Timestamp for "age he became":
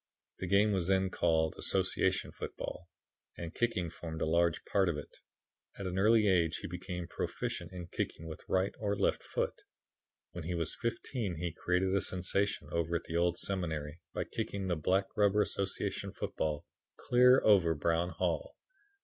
6.27-7.07